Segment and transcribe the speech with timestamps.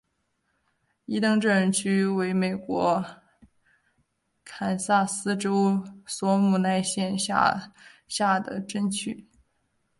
[1.05, 3.05] 伊登镇区为美国
[4.43, 7.71] 堪萨斯州索姆奈县辖
[8.07, 9.29] 下的镇区。